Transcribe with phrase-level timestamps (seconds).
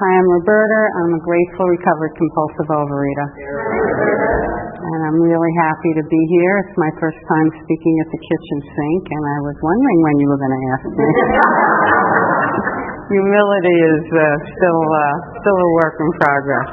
[0.00, 0.80] Hi, I'm Roberta.
[0.96, 3.28] I'm a grateful, recovered, compulsive overeater.
[4.80, 6.64] And I'm really happy to be here.
[6.64, 10.26] It's my first time speaking at the kitchen sink, and I was wondering when you
[10.32, 11.04] were going to ask me.
[13.12, 14.24] Humility is uh,
[14.56, 15.04] still uh,
[15.44, 16.70] still a work in progress.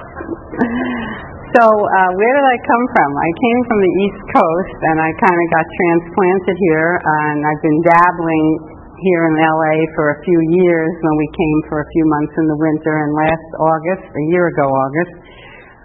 [1.60, 3.12] so, uh, where did I come from?
[3.12, 7.60] I came from the East Coast, and I kind of got transplanted here, and I've
[7.60, 12.06] been dabbling here in LA for a few years when we came for a few
[12.18, 15.14] months in the winter and last August, a year ago August,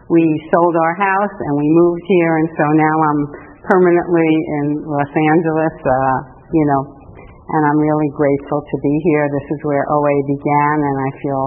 [0.08, 3.22] we sold our house and we moved here and so now I'm
[3.68, 6.16] permanently in Los Angeles, uh,
[6.56, 6.82] you know,
[7.52, 9.24] and I'm really grateful to be here.
[9.28, 11.42] This is where OA began and I feel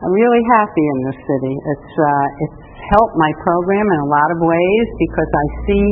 [0.00, 1.54] I'm really happy in this city.
[1.60, 2.60] It's uh, it's
[2.96, 5.86] helped my program in a lot of ways because I see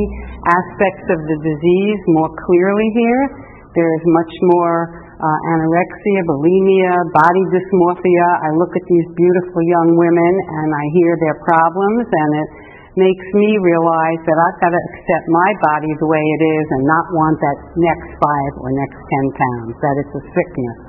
[0.49, 4.77] aspects of the disease more clearly here there is much more
[5.19, 8.27] uh, anorexia, bulimia, body dysmorphia.
[8.41, 10.33] I look at these beautiful young women
[10.63, 12.49] and I hear their problems, and it
[12.97, 16.83] makes me realize that I've got to accept my body the way it is and
[16.89, 20.79] not want that next five or next ten pounds, that it's a sickness.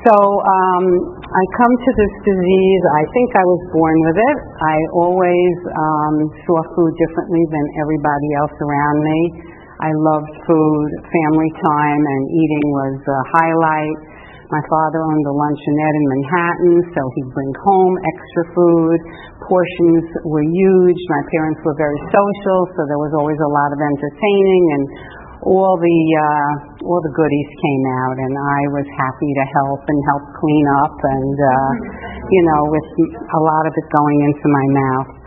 [0.00, 0.84] So um,
[1.20, 2.82] I come to this disease.
[2.96, 4.36] I think I was born with it.
[4.64, 6.16] I always um,
[6.48, 9.20] saw food differently than everybody else around me.
[9.80, 13.98] I loved food, family time, and eating was a highlight.
[14.52, 18.98] My father owned a luncheonette in Manhattan, so he'd bring home extra food.
[19.46, 21.00] Portions were huge.
[21.08, 24.84] My parents were very social, so there was always a lot of entertaining, and
[25.48, 26.50] all the uh,
[26.84, 30.96] all the goodies came out, and I was happy to help and help clean up,
[30.98, 31.70] and uh,
[32.28, 35.19] you know, with a lot of it going into my mouth.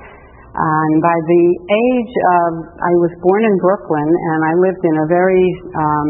[0.53, 5.07] And by the age of, I was born in Brooklyn and I lived in a
[5.09, 6.07] very, um,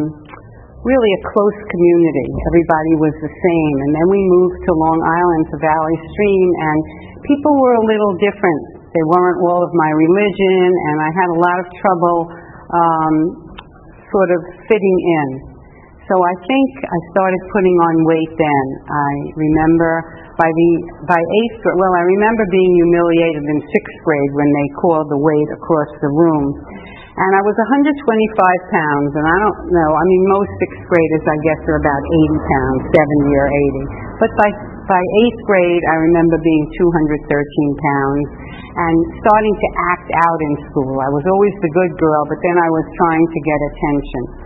[0.84, 2.28] really a close community.
[2.52, 3.76] Everybody was the same.
[3.88, 6.78] And then we moved to Long Island, to Valley Stream, and
[7.24, 8.84] people were a little different.
[8.92, 12.18] They weren't all of my religion, and I had a lot of trouble
[12.68, 13.16] um,
[14.12, 15.28] sort of fitting in.
[16.04, 18.66] So I think I started putting on weight then.
[18.92, 19.92] I remember
[20.44, 20.72] by the
[21.08, 21.80] by eighth grade.
[21.80, 26.12] Well, I remember being humiliated in sixth grade when they called the weight across the
[26.12, 26.46] room,
[27.16, 29.12] and I was 125 pounds.
[29.16, 29.90] And I don't know.
[29.96, 34.20] I mean, most sixth graders, I guess, are about 80 pounds, 70 or 80.
[34.20, 34.50] But by
[34.84, 41.00] by eighth grade, I remember being 213 pounds and starting to act out in school.
[41.00, 44.43] I was always the good girl, but then I was trying to get attention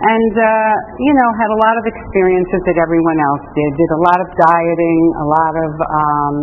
[0.00, 3.70] and uh, you know had a lot of experiences that everyone else did.
[3.76, 6.36] Did a lot of dieting, a lot of um,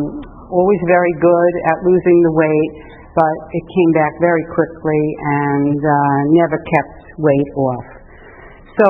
[0.54, 2.74] always very good at losing the weight,
[3.14, 5.04] but it came back very quickly
[5.46, 7.88] and uh, never kept weight off.
[8.80, 8.90] So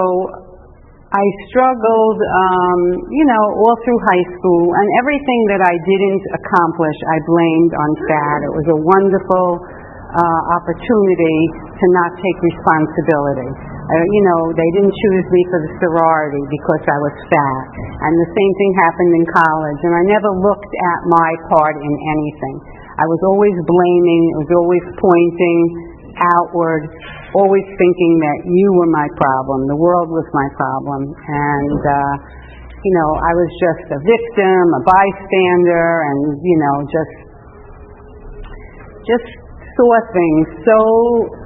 [1.09, 6.97] I struggled, um, you know, all through high school, and everything that I didn't accomplish,
[7.09, 8.39] I blamed on fat.
[8.45, 9.47] It was a wonderful
[10.09, 13.49] uh, opportunity to not take responsibility.
[13.89, 17.65] Uh, you know, they didn't choose me for the sorority because I was fat.
[18.05, 19.79] And the same thing happened in college.
[19.85, 22.55] And I never looked at my part in anything.
[23.01, 25.59] I was always blaming, it was always pointing
[26.37, 26.83] outward,
[27.33, 31.01] always thinking that you were my problem, the world was my problem.
[31.15, 32.13] And, uh,
[32.75, 37.15] you know, I was just a victim, a bystander, and, you know, just,
[39.07, 39.48] just
[39.79, 40.79] saw things so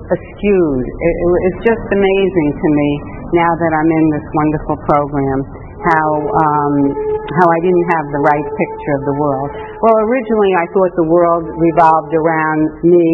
[0.10, 0.86] askewed.
[0.90, 2.90] It, it, it's just amazing to me
[3.38, 5.40] now that I'm in this wonderful program
[5.84, 6.76] how um,
[7.24, 9.50] how I didn't have the right picture of the world.
[9.84, 13.10] Well, originally I thought the world revolved around me,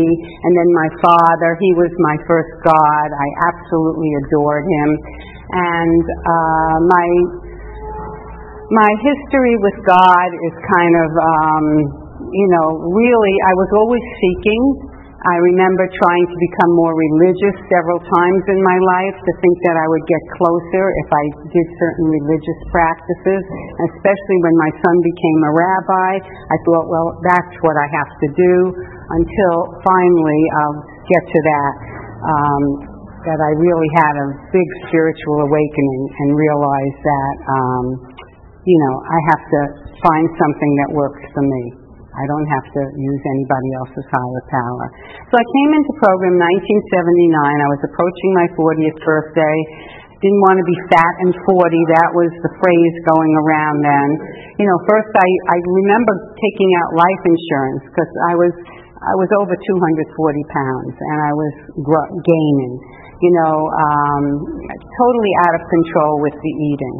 [0.45, 1.57] and then my father.
[1.57, 3.07] He was my first God.
[3.09, 4.89] I absolutely adored him,
[5.49, 7.09] and uh, my
[8.69, 11.65] my history with God is kind of um,
[12.29, 14.88] you know really I was always seeking
[15.19, 19.75] I remember trying to become more religious several times in my life to think that
[19.75, 23.41] I would get closer if I did certain religious practices,
[23.91, 26.11] especially when my son became a rabbi.
[26.23, 28.55] I thought, well, that's what I have to do
[29.11, 31.73] until finally I'll get to that.
[32.19, 32.63] Um,
[33.27, 37.85] that I really had a big spiritual awakening and realized that, um,
[38.63, 39.61] you know, I have to
[39.99, 41.78] find something that works for me.
[42.09, 44.85] I don't have to use anybody else's higher power.
[45.29, 47.37] So I came into program 1979.
[47.37, 49.57] I was approaching my 40th birthday.
[50.19, 51.95] Didn't want to be fat and 40.
[51.95, 54.09] That was the phrase going around then.
[54.59, 58.53] You know, first I, I remember taking out life insurance because I was
[58.99, 59.63] I was over 240
[60.51, 61.53] pounds and I was
[61.87, 62.73] gr- gaining.
[63.23, 64.23] You know, um,
[64.75, 66.97] totally out of control with the eating.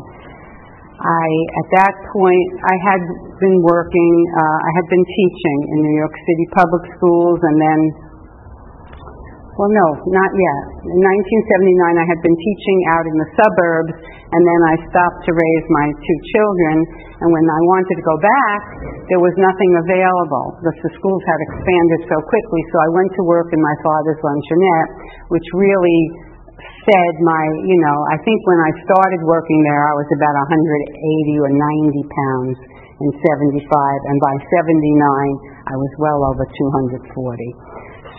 [1.00, 1.28] I,
[1.64, 3.02] at that point, I had
[3.40, 7.80] been working, uh, I had been teaching in New York City public schools and then
[9.60, 10.64] well, no, not yet.
[10.88, 13.92] In 1979, I had been teaching out in the suburbs,
[14.32, 16.76] and then I stopped to raise my two children.
[17.20, 18.62] And when I wanted to go back,
[19.12, 20.64] there was nothing available.
[20.64, 24.22] The, the schools had expanded so quickly, so I went to work in my father's
[24.24, 24.92] luncheonette,
[25.28, 26.29] which really
[26.86, 31.46] fed my, you know, I think when I started working there, I was about 180
[31.46, 32.58] or 90 pounds
[33.00, 37.00] in 75, and by 79, I was well over 240.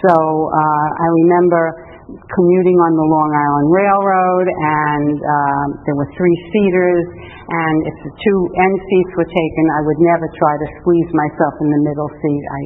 [0.01, 6.39] So uh, I remember commuting on the Long Island Railroad, and uh, there were three
[6.51, 7.05] seaters,
[7.45, 11.55] and if the two end seats were taken, I would never try to squeeze myself
[11.61, 12.45] in the middle seat.
[12.49, 12.61] I,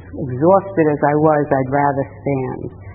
[0.00, 2.89] as exhausted as I was, I'd rather stand.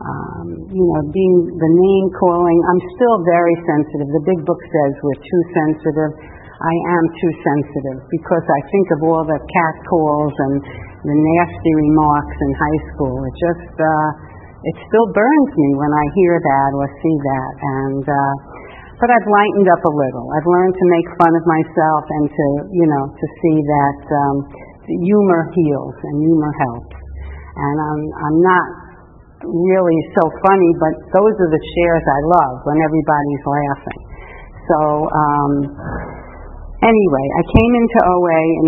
[0.00, 4.08] Um, you know, being the name calling, I'm still very sensitive.
[4.08, 6.12] The big book says we're too sensitive.
[6.60, 10.54] I am too sensitive because I think of all the cat calls and
[11.04, 13.16] the nasty remarks in high school.
[13.28, 14.08] It just, uh,
[14.64, 17.52] it still burns me when I hear that or see that.
[17.60, 18.34] And, uh,
[19.00, 20.26] but I've lightened up a little.
[20.36, 24.36] I've learned to make fun of myself and to, you know, to see that um,
[24.84, 26.96] humor heals and humor helps.
[27.56, 28.66] And I'm, I'm not
[29.44, 34.02] really so funny, but those are the shares I love when everybody's laughing.
[34.68, 34.78] So,
[35.08, 35.52] um,
[36.80, 38.64] Anyway, I came into OA in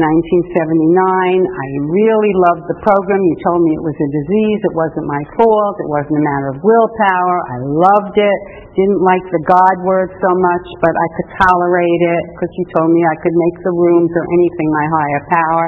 [0.53, 1.49] 1979.
[1.49, 3.17] I really loved the program.
[3.25, 4.61] You told me it was a disease.
[4.69, 5.81] It wasn't my fault.
[5.81, 7.37] It wasn't a matter of willpower.
[7.57, 8.39] I loved it.
[8.77, 12.93] Didn't like the God word so much, but I could tolerate it because you told
[12.93, 15.65] me I could make the rooms or anything my higher power.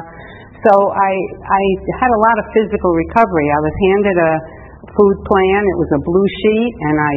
[0.69, 1.13] So I,
[1.49, 1.63] I
[1.97, 3.49] had a lot of physical recovery.
[3.57, 4.33] I was handed a
[4.93, 5.61] food plan.
[5.65, 7.13] It was a blue sheet, and I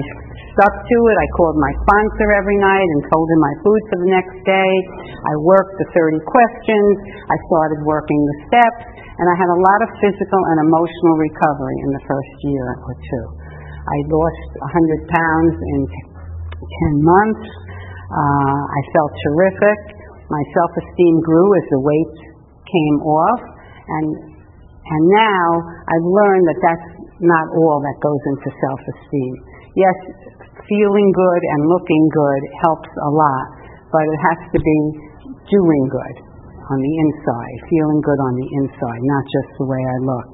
[0.55, 1.15] stuck to it.
[1.19, 4.73] I called my sponsor every night and told him my food for the next day.
[5.27, 6.93] I worked the 30 questions.
[7.29, 11.77] I started working the steps, and I had a lot of physical and emotional recovery
[11.83, 13.25] in the first year or two.
[13.87, 17.45] I lost 100 pounds in 10 months.
[18.07, 19.79] Uh, I felt terrific.
[20.27, 22.15] My self-esteem grew as the weight
[22.67, 23.41] came off,
[23.87, 24.07] and
[24.87, 25.45] and now
[25.83, 26.87] I've learned that that's
[27.21, 29.33] not all that goes into self-esteem.
[29.73, 29.97] Yes,
[30.65, 33.45] feeling good and looking good helps a lot,
[33.93, 34.79] but it has to be
[35.49, 36.15] doing good
[36.67, 40.29] on the inside, feeling good on the inside, not just the way I look.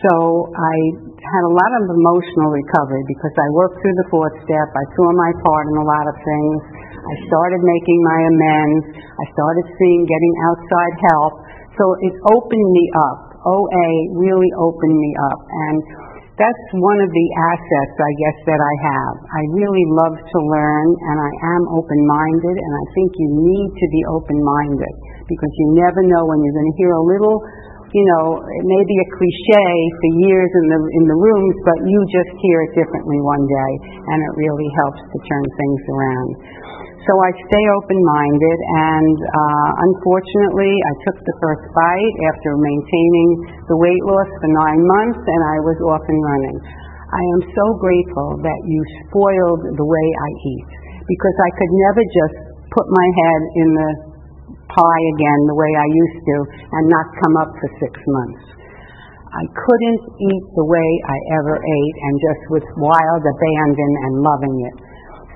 [0.00, 0.12] So
[0.48, 0.74] I
[1.20, 4.68] had a lot of emotional recovery because I worked through the fourth step.
[4.72, 6.58] I saw my part in a lot of things.
[6.96, 8.84] I started making my amends.
[8.96, 11.32] I started seeing getting outside help.
[11.76, 13.29] So it opened me up.
[13.44, 13.88] OA
[14.20, 15.40] really opened me up.
[15.40, 15.76] And
[16.40, 19.14] that's one of the assets, I guess, that I have.
[19.28, 23.70] I really love to learn, and I am open minded, and I think you need
[23.76, 24.94] to be open minded
[25.28, 27.36] because you never know when you're going to hear a little.
[27.92, 29.68] You know, it may be a cliche
[30.00, 33.72] for years in the in the rooms, but you just hear it differently one day,
[34.08, 36.30] and it really helps to turn things around.
[37.00, 43.28] So I stay open-minded, and uh, unfortunately, I took the first bite after maintaining
[43.72, 46.58] the weight loss for nine months, and I was off and running.
[47.08, 50.68] I am so grateful that you spoiled the way I eat,
[51.08, 52.36] because I could never just
[52.68, 53.90] put my head in the
[54.68, 56.36] pie again the way I used to
[56.68, 58.44] and not come up for six months.
[59.30, 64.56] I couldn't eat the way I ever ate and just with wild abandon and loving
[64.68, 64.76] it.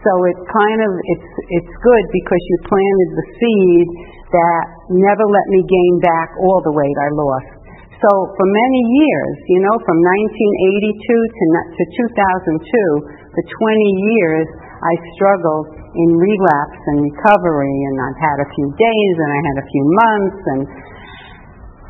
[0.04, 3.88] So it's kind of it's it's good because you planted the seed
[4.36, 7.64] that never let me gain back all the weight I lost.
[8.04, 14.46] So for many years, you know, from 1982 to to 2002, for 20 years,
[14.84, 19.56] I struggled in relapse and recovery, and I've had a few days, and I had
[19.56, 20.62] a few months, and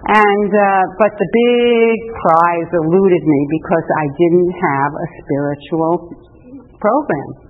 [0.04, 5.94] and uh, but the big prize eluded me because I didn't have a spiritual
[6.78, 7.43] program.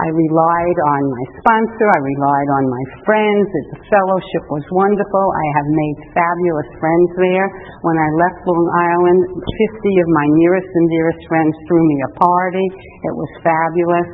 [0.00, 3.46] I relied on my sponsor, I relied on my friends.
[3.76, 5.24] The fellowship was wonderful.
[5.36, 7.46] I have made fabulous friends there.
[7.84, 12.12] When I left Long Island, 50 of my nearest and dearest friends threw me a
[12.16, 12.66] party.
[13.04, 14.08] It was fabulous.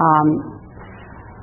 [0.00, 0.28] Um,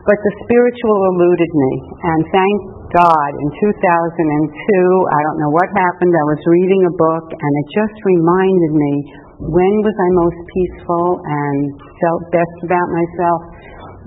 [0.08, 2.58] but the spiritual eluded me, and thank
[2.96, 7.68] God, in 2002, I don't know what happened, I was reading a book, and it
[7.76, 8.94] just reminded me
[9.38, 13.42] when was I most peaceful and felt best about myself?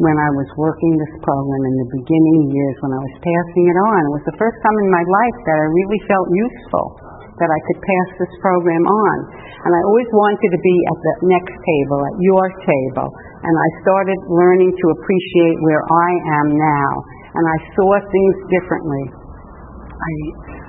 [0.00, 3.78] When I was working this program in the beginning years when I was passing it
[3.84, 4.00] on.
[4.08, 6.87] It was the first time in my life that I really felt useful,
[7.37, 9.16] that I could pass this program on.
[9.60, 13.12] And I always wanted to be at the next table, at your table.
[13.44, 16.10] And I started learning to appreciate where I
[16.40, 16.90] am now.
[17.37, 19.04] and I saw things differently.
[20.00, 20.12] I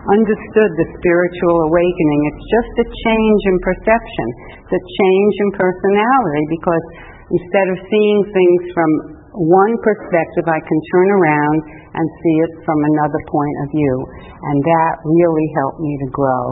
[0.10, 2.20] understood the spiritual awakening.
[2.34, 4.28] It's just a change in perception.
[4.66, 6.86] It's a change in personality because
[7.30, 8.92] instead of seeing things from
[9.32, 11.60] one perspective, I can turn around
[11.96, 13.96] and see it from another point of view.
[14.42, 16.44] And that really helped me to grow.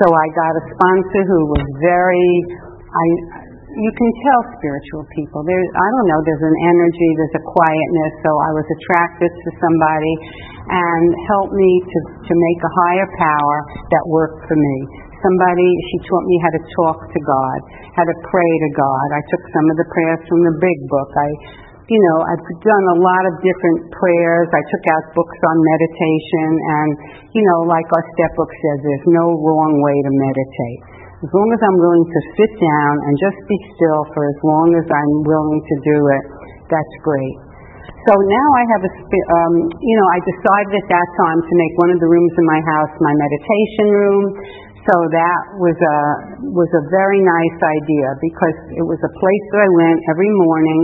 [0.00, 2.30] So I got a sponsor who was very,
[2.80, 3.04] I,
[3.74, 5.42] you can tell spiritual people.
[5.46, 9.48] There, I don't know, there's an energy, there's a quietness, so I was attracted to
[9.62, 10.14] somebody
[10.70, 13.56] and helped me to, to make a higher power
[13.92, 14.76] that worked for me.
[15.20, 17.58] Somebody, she taught me how to talk to God,
[17.96, 19.06] how to pray to God.
[19.16, 21.10] I took some of the prayers from the big book.
[21.16, 21.28] I
[21.84, 24.48] you know, I've done a lot of different prayers.
[24.56, 26.90] I took out books on meditation, and,
[27.36, 30.80] you know, like our step book says, there's no wrong way to meditate.
[31.24, 34.68] As long as I'm willing to sit down and just be still for as long
[34.80, 36.24] as I'm willing to do it,
[36.72, 37.36] that's great.
[38.04, 41.74] So now I have a, um, you know, I decided at that time to make
[41.80, 44.24] one of the rooms in my house my meditation room.
[44.84, 45.98] So that was a
[46.52, 50.80] was a very nice idea because it was a place that I went every morning,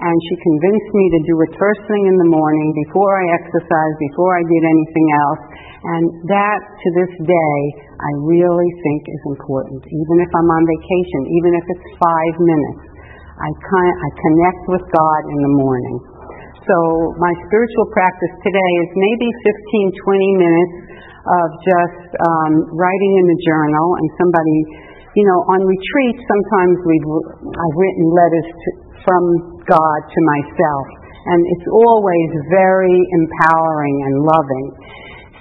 [0.00, 3.96] and she convinced me to do it first thing in the morning before I exercised,
[4.08, 5.42] before I did anything else.
[5.84, 7.58] And that, to this day,
[8.00, 9.84] I really think is important.
[9.84, 12.82] Even if I'm on vacation, even if it's five minutes,
[13.36, 16.11] I, kind I connect with God in the morning.
[16.62, 16.78] So
[17.18, 20.76] my spiritual practice today is maybe 15, 20 minutes
[21.26, 24.58] of just um, writing in the journal and somebody,
[25.18, 27.08] you know, on retreat sometimes we've
[27.50, 28.68] I've written letters to,
[29.02, 29.22] from
[29.66, 30.86] God to myself,
[31.34, 34.66] and it's always very empowering and loving.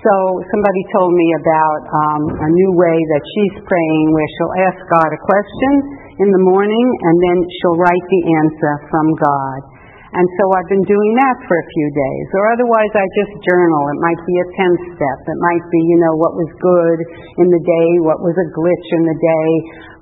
[0.02, 0.14] So
[0.50, 5.10] somebody told me about um, a new way that she's praying where she'll ask God
[5.14, 5.74] a question
[6.18, 9.81] in the morning and then she'll write the answer from God.
[10.12, 12.28] And so I've been doing that for a few days.
[12.36, 13.82] Or otherwise I just journal.
[13.96, 15.20] It might be a 10 step.
[15.24, 17.00] It might be, you know, what was good
[17.40, 19.50] in the day, what was a glitch in the day,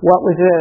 [0.02, 0.58] what was a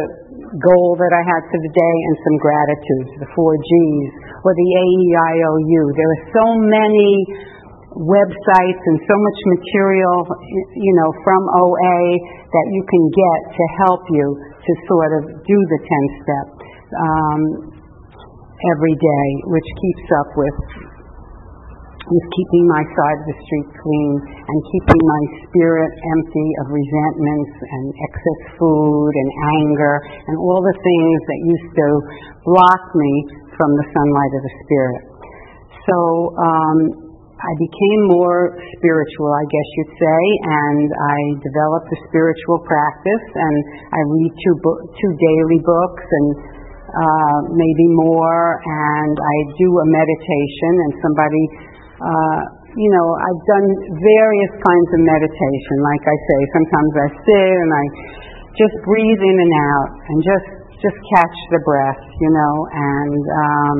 [0.61, 4.11] goal that I had for the day, and some gratitudes, the four G's,
[4.45, 5.81] or the AEIOU.
[5.97, 7.11] There are so many
[8.05, 10.29] websites and so much material,
[10.77, 15.57] you know, from OA that you can get to help you to sort of do
[15.57, 16.47] the 10 step.
[16.89, 17.78] Um,
[18.75, 20.57] every day, which keeps up with
[22.09, 27.53] with keeping my side of the street clean and keeping my spirit empty of resentments
[27.53, 29.29] and excess food and
[29.61, 31.87] anger and all the things that used to
[32.49, 33.13] block me
[33.53, 35.03] from the sunlight of the spirit.
[35.85, 35.97] So
[36.41, 36.77] um,
[37.39, 43.57] I became more spiritual, I guess you'd say, and I developed a spiritual practice, and
[43.95, 46.27] I read two, bo- two daily books and
[46.89, 51.43] uh, maybe more, and I do a meditation, and somebody,
[52.01, 52.39] uh,
[52.73, 53.67] you know, I've done
[54.01, 55.75] various kinds of meditation.
[55.85, 57.85] Like I say, sometimes I sit and I
[58.57, 60.47] just breathe in and out, and just
[60.79, 63.79] just catch the breath, you know, and um,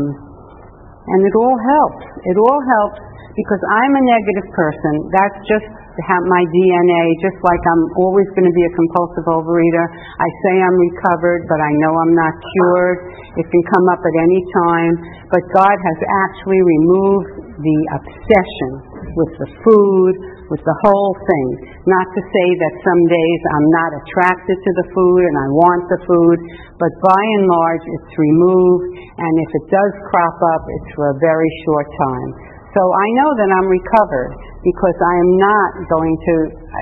[1.10, 2.06] and it all helps.
[2.28, 3.01] It all helps
[3.34, 4.94] because I'm a negative person.
[5.16, 5.70] That's just
[6.08, 9.86] have my DNA, just like I'm always going to be a compulsive overeater.
[10.20, 12.98] I say I'm recovered, but I know I'm not cured.
[13.36, 14.94] It can come up at any time.
[15.34, 18.72] But God has actually removed the obsession
[19.20, 20.13] with the food,
[20.50, 21.48] with the whole thing.
[21.86, 25.84] Not to say that some days I'm not attracted to the food and I want
[25.91, 26.38] the food,
[26.79, 31.18] but by and large it's removed, and if it does crop up, it's for a
[31.22, 32.59] very short time.
[32.69, 36.33] So I know that I'm recovered because I am not going to.
[36.53, 36.81] I,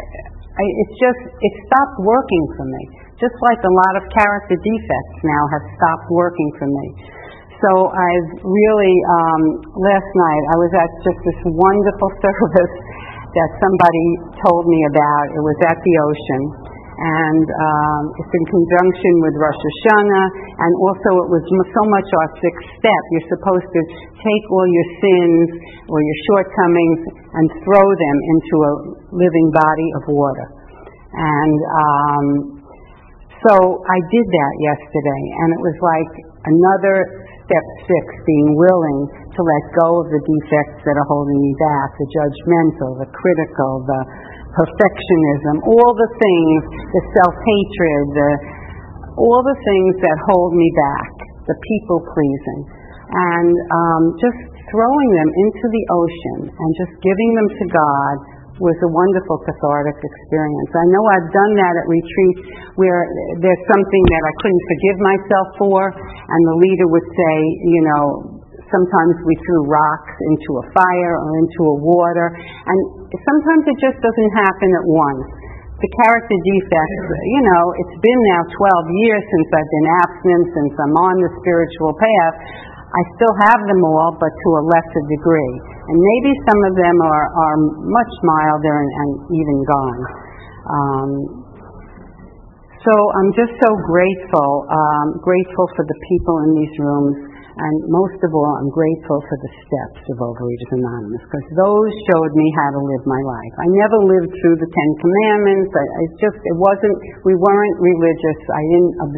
[0.59, 2.83] I, it's just it stopped working for me.
[3.17, 6.87] Just like a lot of character defects now have stopped working for me.
[7.63, 9.41] So I've really um,
[9.73, 12.75] last night I was at just this wonderful service
[13.33, 14.07] that somebody
[14.43, 15.25] told me about.
[15.33, 16.41] It was at the ocean,
[16.97, 20.27] and um, it's in conjunction with Rosh Hashanah,
[20.57, 23.01] and also it was so much our sixth step.
[23.13, 23.81] You're supposed to
[24.17, 25.47] take all your sins
[25.93, 27.01] or your shortcomings
[27.37, 28.73] and throw them into a
[29.13, 30.47] living body of water.
[31.13, 32.25] And um,
[33.45, 36.13] so I did that yesterday, and it was like
[36.49, 41.53] another step six, being willing to let go of the defects that are holding me
[41.61, 44.01] back, the judgmental, the critical, the
[44.57, 48.31] perfectionism, all the things, the self-hatred, the,
[49.21, 51.11] all the things that hold me back,
[51.45, 52.61] the people pleasing,
[53.07, 54.39] and um, just
[54.73, 58.15] throwing them into the ocean and just giving them to God
[58.57, 60.71] was a wonderful cathartic experience.
[60.73, 62.41] I know I've done that at retreats
[62.73, 63.05] where
[63.37, 67.35] there's something that I couldn't forgive myself for, and the leader would say,
[67.69, 68.03] you know,
[68.71, 72.77] sometimes we threw rocks into a fire or into a water, and
[73.11, 75.27] sometimes it just doesn't happen at once.
[75.77, 77.05] The character defects,
[77.37, 81.31] you know, it's been now 12 years since I've been abstinent, since I'm on the
[81.37, 82.35] spiritual path.
[82.87, 85.55] I still have them all, but to a lesser degree.
[85.91, 87.57] And maybe some of them are, are
[87.93, 90.01] much milder and, and even gone.
[90.65, 91.09] Um,
[92.87, 97.17] so I'm just so grateful, um, grateful for the people in these rooms,
[97.57, 102.33] and most of all, I'm grateful for the steps of Overeaters Anonymous because those showed
[102.37, 103.53] me how to live my life.
[103.57, 105.71] I never lived through the Ten Commandments.
[105.73, 108.39] I, I just, it wasn't, we weren't religious.
[108.53, 109.11] I didn't, um,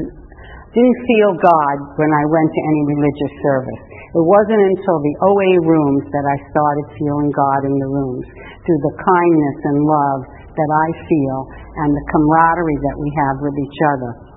[0.71, 3.81] didn't feel God when I went to any religious service.
[4.15, 8.25] It wasn't until the OA rooms that I started feeling God in the rooms
[8.63, 11.37] through the kindness and love that I feel
[11.83, 14.28] and the camaraderie that we have with each other.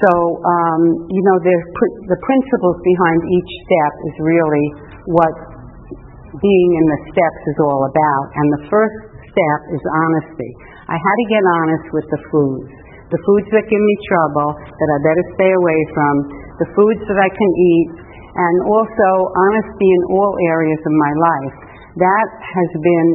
[0.00, 0.82] So, um,
[1.12, 4.66] you know, the principles behind each step is really
[5.12, 5.34] what
[6.40, 8.24] being in the steps is all about.
[8.32, 10.50] And the first step is honesty.
[10.88, 12.72] I had to get honest with the foods.
[13.12, 16.14] The foods that give me trouble, that I better stay away from,
[16.64, 17.88] the foods that I can eat,
[18.32, 21.54] and also honesty in all areas of my life.
[22.00, 23.08] That has been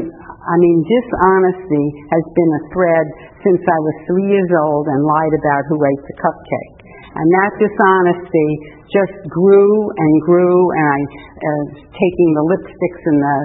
[0.47, 3.07] I mean, dishonesty has been a thread
[3.43, 6.77] since I was three years old and lied about who ate the cupcake.
[7.19, 8.49] And that dishonesty
[8.87, 13.37] just grew and grew, and I uh, taking the lipsticks and the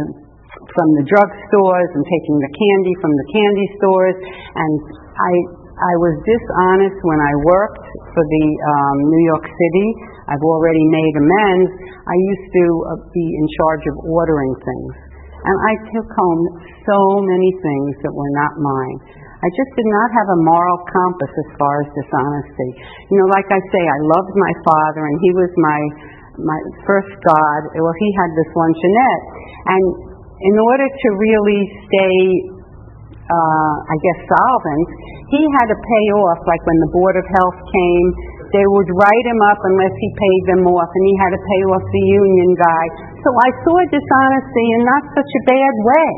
[0.62, 4.18] from the drugstores and taking the candy from the candy stores,
[4.54, 4.74] and
[5.18, 5.32] I
[5.72, 9.88] I was dishonest when I worked for the um, New York City.
[10.30, 11.70] I've already made amends.
[12.06, 15.11] I used to uh, be in charge of ordering things.
[15.42, 16.42] And I took home
[16.86, 18.98] so many things that were not mine.
[19.42, 22.70] I just did not have a moral compass as far as dishonesty.
[23.10, 25.80] You know, like I say, I loved my father and he was my
[26.40, 27.60] my first God.
[27.76, 29.24] Well, he had this luncheonette.
[29.68, 29.84] And
[30.40, 32.18] in order to really stay,
[33.28, 34.88] uh, I guess, solvent,
[35.28, 38.08] he had to pay off, like when the Board of Health came,
[38.52, 41.62] they would write him up unless he paid them off, and he had to pay
[41.72, 42.84] off the union guy.
[43.24, 46.10] So I saw dishonesty in not such a bad way.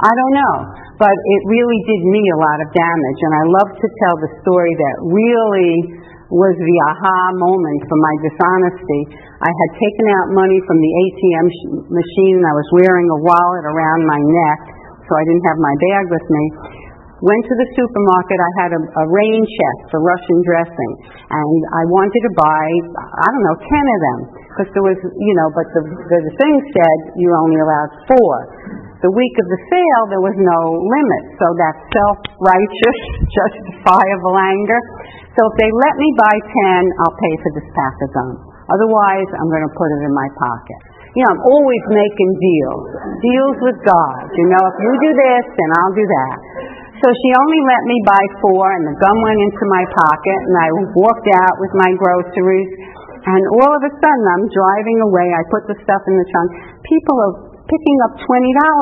[0.00, 0.56] I don't know.
[0.94, 3.20] But it really did me a lot of damage.
[3.26, 8.14] And I love to tell the story that really was the aha moment for my
[8.22, 9.02] dishonesty.
[9.42, 11.46] I had taken out money from the ATM
[11.90, 14.60] machine and I was wearing a wallet around my neck,
[15.04, 16.44] so I didn't have my bag with me.
[17.24, 18.36] Went to the supermarket.
[18.36, 20.92] I had a, a rain check for Russian dressing,
[21.32, 22.64] and I wanted to buy,
[23.00, 24.20] I don't know, ten of them
[24.52, 28.34] because there was, you know, but the, the, the thing said you're only allowed four.
[29.00, 32.98] The week of the sale, there was no limit, so that self-righteous,
[33.40, 34.80] justifiable anger.
[35.32, 38.32] So if they let me buy ten, I'll pay for this pack of gum.
[38.68, 40.80] Otherwise, I'm going to put it in my pocket.
[41.16, 42.84] You know, I'm always making deals.
[43.16, 44.24] Deals with God.
[44.28, 46.36] You know, if you do this, then I'll do that.
[47.04, 50.56] So she only let me buy four, and the gum went into my pocket, and
[50.56, 52.70] I walked out with my groceries.
[53.28, 55.28] And all of a sudden, I'm driving away.
[55.28, 56.48] I put the stuff in the trunk.
[56.80, 57.34] People are
[57.68, 58.24] picking up $20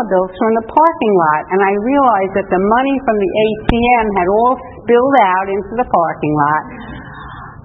[0.07, 4.29] bills from the parking lot, and I realized that the money from the ATM had
[4.31, 6.63] all spilled out into the parking lot.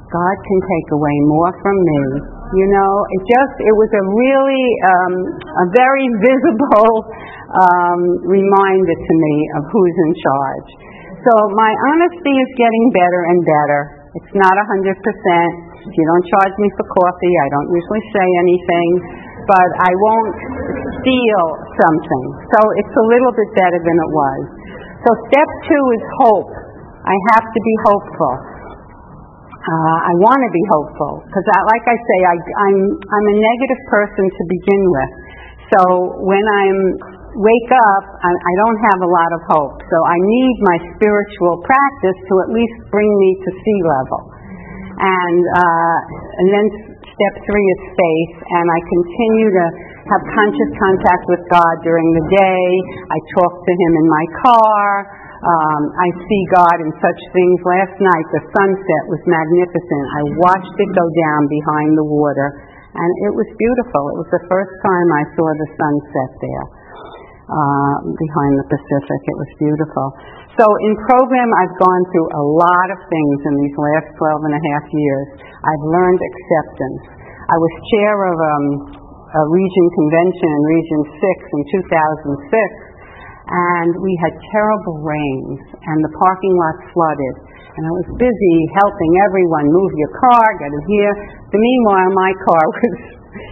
[0.09, 2.01] God can take away more from me.
[2.47, 6.93] You know, it just, it was a really, um, a very visible
[7.59, 10.69] um, reminder to me of who's in charge.
[11.27, 13.81] So my honesty is getting better and better.
[14.15, 14.87] It's not a 100%.
[14.87, 18.89] If you don't charge me for coffee, I don't usually say anything,
[19.43, 20.35] but I won't
[21.03, 21.43] steal
[21.83, 22.25] something.
[22.55, 24.39] So it's a little bit better than it was.
[25.03, 26.51] So step two is hope.
[27.07, 28.56] I have to be hopeful.
[29.67, 33.81] Uh, I want to be hopeful because, like I say, I, I'm I'm a negative
[33.91, 35.11] person to begin with.
[35.75, 35.79] So
[36.23, 36.79] when I'm
[37.37, 39.75] wake up, I, I don't have a lot of hope.
[39.83, 44.21] So I need my spiritual practice to at least bring me to sea level.
[44.97, 45.97] And, uh,
[46.41, 46.65] and then
[47.05, 49.65] step three is faith, and I continue to
[50.09, 52.65] have conscious contact with God during the day.
[53.11, 54.85] I talk to Him in my car.
[55.37, 57.57] Um, I see God in such things.
[57.61, 60.05] Last night, the sunset was magnificent.
[60.17, 62.47] I watched it go down behind the water,
[62.97, 64.01] and it was beautiful.
[64.13, 66.67] It was the first time I saw the sunset there
[67.53, 69.19] uh, behind the Pacific.
[69.29, 70.07] It was beautiful.
[70.57, 74.55] So in program, I've gone through a lot of things in these last 12 and
[74.57, 75.27] a half years.
[75.45, 77.01] I've learned acceptance.
[77.45, 78.65] I was chair of um,
[79.37, 81.61] a region convention in Region 6 in
[82.41, 82.86] 2006,
[83.47, 87.35] and we had terrible rains, and the parking lot flooded.
[87.77, 91.13] And I was busy helping everyone move your car, get it here.
[91.53, 92.93] The meanwhile, my car was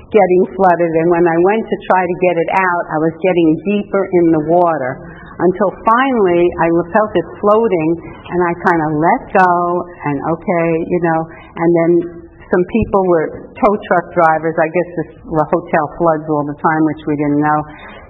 [0.10, 0.92] getting flooded.
[0.92, 4.26] And when I went to try to get it out, I was getting deeper in
[4.34, 4.92] the water
[5.36, 7.90] until finally I felt it floating
[8.24, 9.54] and I kind of let go
[9.84, 11.92] and okay, you know, and then
[12.56, 16.82] some people were tow truck drivers, I guess this, the hotel floods all the time,
[16.88, 17.60] which we didn't know,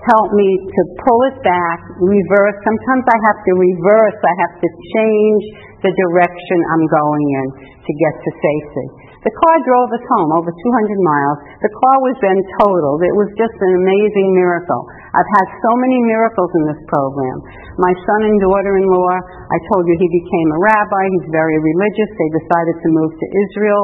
[0.05, 2.57] helped me to pull it back, reverse.
[2.61, 5.43] Sometimes I have to reverse, I have to change
[5.81, 8.87] the direction I'm going in to get to safety.
[9.25, 10.61] The car drove us home over 200
[11.01, 11.37] miles.
[11.65, 13.01] The car was then totaled.
[13.01, 14.85] It was just an amazing miracle.
[15.17, 17.37] I've had so many miracles in this program.
[17.81, 19.13] My son and daughter-in-law,
[19.49, 21.01] I told you he became a rabbi.
[21.09, 22.09] He's very religious.
[22.13, 23.83] They decided to move to Israel.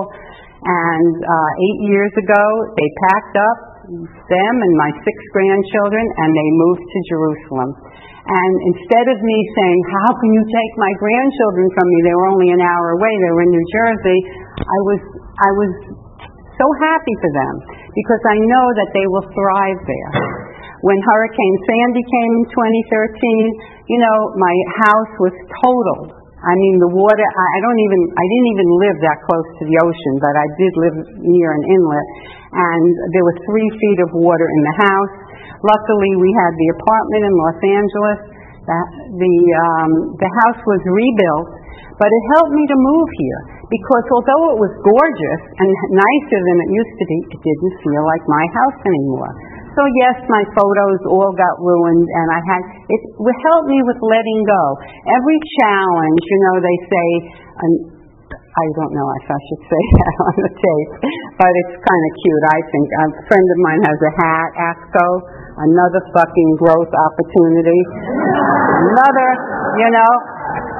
[0.62, 2.45] And uh, eight years ago,
[2.78, 3.58] they packed up
[3.89, 7.69] them and my six grandchildren and they moved to Jerusalem.
[8.21, 11.97] And instead of me saying, how can you take my grandchildren from me?
[12.06, 13.13] They were only an hour away.
[13.17, 14.19] They were in New Jersey.
[14.62, 15.02] I was,
[15.41, 15.71] I was
[16.62, 17.54] so happy for them
[17.97, 20.13] because I know that they will thrive there.
[20.86, 26.20] When Hurricane Sandy came in 2013, you know, my house was totaled.
[26.41, 29.77] I mean, the water, I don't even, I didn't even live that close to the
[29.77, 32.08] ocean, but I did live near an inlet,
[32.49, 35.13] and there was three feet of water in the house.
[35.62, 38.19] Luckily, we had the apartment in Los Angeles.
[38.62, 41.49] That the, um, the house was rebuilt,
[41.97, 43.41] but it helped me to move here
[43.73, 48.04] because although it was gorgeous and nicer than it used to be, it didn't feel
[48.06, 49.34] like my house anymore.
[49.71, 53.99] So yes, my photos all got ruined, and I had it would help me with
[54.03, 54.63] letting go.
[55.07, 57.07] Every challenge, you know, they say.
[57.55, 58.01] Um,
[58.51, 60.91] I don't know if I should say that on the tape,
[61.39, 62.88] but it's kind of cute, I think.
[62.91, 65.07] A friend of mine has a hat, AFGO,
[65.69, 67.82] another fucking growth opportunity.
[68.91, 69.30] another,
[69.78, 70.13] you know,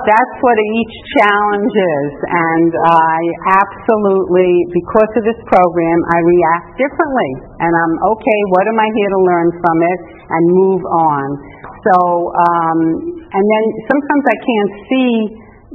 [0.02, 2.12] that's what each challenge is.
[2.26, 3.17] And I
[3.62, 7.32] absolutely, because of this program, I react differently.
[7.62, 10.00] And I'm, okay, what am I here to learn from it
[10.34, 11.26] and move on?
[11.86, 11.96] So,
[12.34, 12.80] um,
[13.30, 15.12] and then sometimes I can't see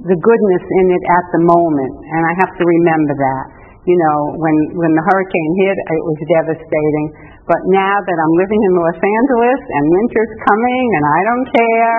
[0.07, 3.45] the goodness in it at the moment, and I have to remember that.
[3.87, 7.07] You know, when, when the hurricane hit, it was devastating.
[7.47, 11.99] But now that I'm living in Los Angeles and winter's coming and I don't care,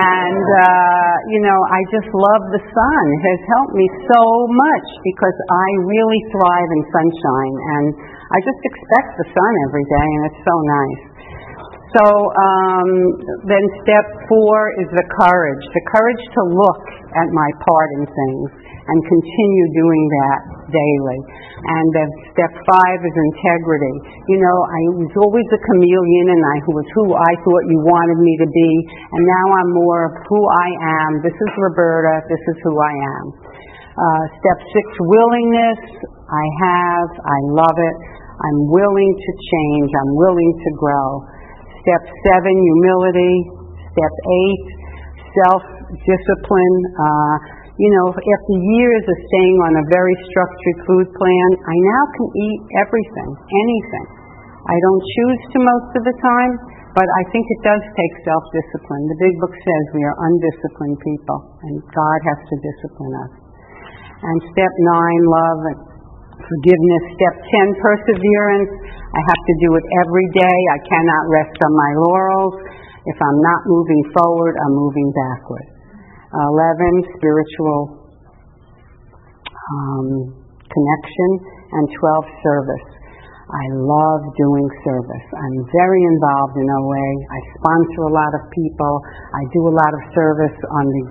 [0.00, 3.02] and, uh, you know, I just love the sun.
[3.12, 7.86] It has helped me so much because I really thrive in sunshine and
[8.32, 11.11] I just expect the sun every day and it's so nice.
[11.92, 12.90] So um,
[13.44, 18.48] then step four is the courage, the courage to look at my part in things
[18.82, 20.40] and continue doing that
[20.72, 21.20] daily.
[21.62, 23.96] And then step five is integrity.
[24.32, 28.18] You know, I was always a chameleon and I was who I thought you wanted
[28.24, 28.70] me to be,
[29.12, 30.68] and now I'm more of who I
[31.06, 31.10] am.
[31.20, 33.24] This is Roberta, this is who I am.
[33.92, 35.80] Uh, step six, willingness.
[36.08, 37.96] I have, I love it.
[38.32, 41.08] I'm willing to change, I'm willing to grow.
[41.82, 43.34] Step seven, humility.
[43.90, 44.66] Step eight,
[45.42, 45.62] self
[46.06, 46.78] discipline.
[46.94, 47.36] Uh,
[47.74, 52.28] you know, after years of staying on a very structured food plan, I now can
[52.38, 54.06] eat everything, anything.
[54.62, 56.52] I don't choose to most of the time,
[56.94, 59.02] but I think it does take self discipline.
[59.10, 63.32] The big book says we are undisciplined people, and God has to discipline us.
[64.22, 65.60] And step nine, love
[66.44, 67.02] forgiveness.
[67.16, 68.72] Step ten, perseverance.
[69.12, 70.58] I have to do it every day.
[70.72, 72.56] I cannot rest on my laurels.
[73.02, 75.66] If I'm not moving forward, I'm moving backward.
[76.32, 78.08] 11, spiritual
[79.52, 80.08] um,
[80.64, 81.30] connection,
[81.72, 82.86] and 12, service.
[83.52, 85.26] I love doing service.
[85.36, 87.06] I'm very involved in OA.
[87.36, 88.94] I sponsor a lot of people.
[89.36, 91.04] I do a lot of service on the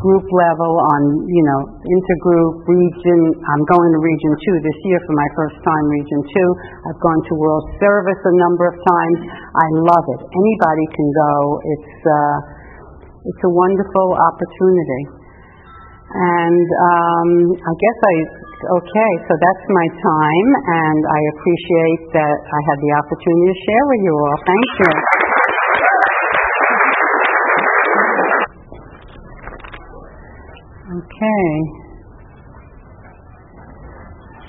[0.00, 3.20] group level, on, you know, intergroup, region.
[3.38, 6.90] I'm going to Region 2 this year for my first time, Region 2.
[6.90, 9.18] I've gone to World Service a number of times.
[9.30, 10.20] I love it.
[10.26, 11.34] Anybody can go.
[11.62, 12.36] It's, uh,
[13.24, 15.24] it's a wonderful opportunity.
[16.14, 18.14] And um, I guess I,
[18.78, 23.84] okay, so that's my time, and I appreciate that I had the opportunity to share
[23.90, 24.38] with you all.
[24.46, 25.33] Thank you.
[31.14, 31.54] Okay.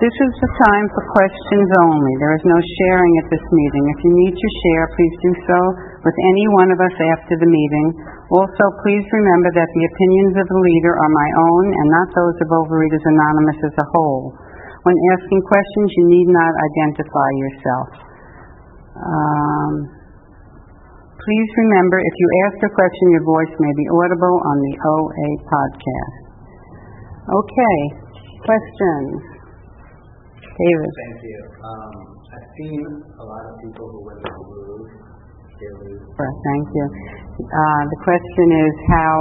[0.01, 2.13] This is the time for questions only.
[2.17, 3.85] There is no sharing at this meeting.
[3.93, 5.59] If you need to share, please do so
[6.01, 7.87] with any one of us after the meeting.
[8.33, 12.37] Also, please remember that the opinions of the leader are my own and not those
[12.41, 14.33] of Overeaters Anonymous as a whole.
[14.89, 17.89] When asking questions, you need not identify yourself.
[19.05, 19.73] Um,
[21.13, 25.29] please remember, if you ask a question, your voice may be audible on the OA
[25.45, 26.24] podcast.
[27.25, 27.77] Okay,
[28.45, 29.17] questions.
[30.45, 30.91] David.
[30.93, 31.39] Thank you.
[31.57, 32.85] Um, I I've seen
[33.17, 34.85] a lot of people who when they move,
[35.57, 36.05] they lose.
[36.05, 36.85] Thank you.
[37.49, 39.17] Uh, the question is how,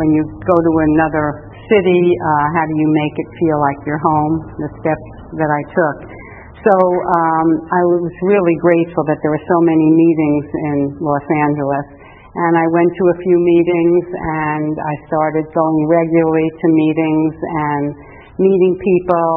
[0.00, 4.00] when you go to another city, uh, how do you make it feel like your
[4.00, 4.34] home?
[4.56, 5.08] The steps
[5.44, 5.98] that I took.
[6.64, 11.99] So um, I was really grateful that there were so many meetings in Los Angeles.
[12.30, 17.84] And I went to a few meetings and I started going regularly to meetings and
[18.38, 19.32] meeting people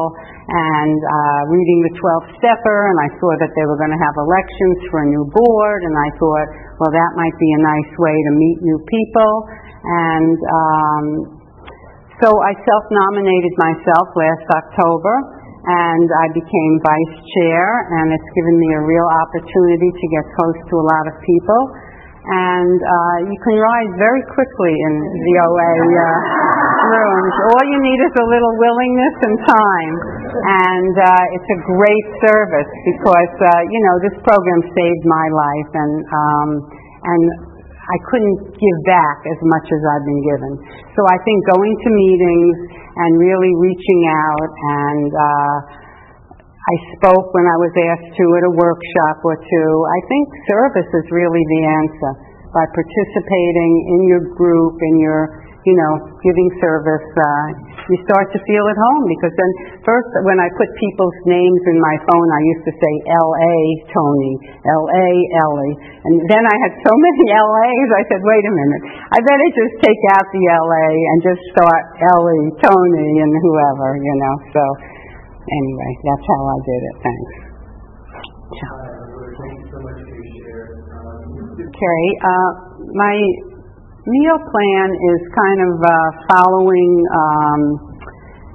[0.46, 4.14] and uh, reading the 12th stepper and I saw that they were going to have
[4.14, 8.14] elections for a new board and I thought, well, that might be a nice way
[8.14, 9.32] to meet new people.
[9.84, 11.06] And um,
[12.22, 15.14] so I self-nominated myself last October
[15.66, 17.64] and I became vice chair
[17.98, 21.60] and it's given me a real opportunity to get close to a lot of people
[22.24, 26.16] and uh, you can rise very quickly in the OA uh,
[26.88, 27.34] rooms.
[27.52, 29.94] All you need is a little willingness and time,
[30.32, 35.70] and uh, it's a great service because uh, you know this program saved my life,
[35.76, 36.48] and um,
[37.04, 37.22] and
[37.84, 40.52] I couldn't give back as much as I've been given.
[40.96, 42.56] So I think going to meetings
[43.04, 45.83] and really reaching out and uh,
[46.64, 49.72] I spoke when I was asked to at a workshop or two.
[49.84, 52.12] I think service is really the answer.
[52.56, 55.92] By participating in your group, in your, you know,
[56.24, 57.44] giving service, uh,
[57.84, 59.50] you start to feel at home because then
[59.84, 63.56] first when I put people's names in my phone, I used to say L.A.
[63.92, 64.32] Tony,
[64.64, 65.08] L.A.
[65.44, 65.76] Ellie.
[66.00, 69.74] And then I had so many L.A.'s, I said, wait a minute, I better just
[69.84, 70.88] take out the L.A.
[70.88, 71.82] and just start
[72.16, 74.64] Ellie, Tony, and whoever, you know, so
[75.44, 76.96] anyway, that's how I did it.
[77.04, 77.32] Thanks.
[81.64, 82.02] Okay.
[82.22, 82.50] Uh,
[82.94, 83.16] my
[84.04, 85.92] meal plan is kind of uh,
[86.28, 87.60] following um,